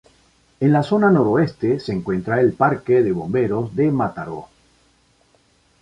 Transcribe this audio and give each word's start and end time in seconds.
En 0.59 0.71
la 0.73 0.81
zona 0.81 1.11
noroeste, 1.11 1.79
se 1.79 1.91
encuentra 1.93 2.41
el 2.41 2.53
Parque 2.53 3.03
de 3.03 3.11
Bomberos 3.11 3.75
de 3.75 3.91
Mataró. 3.91 4.47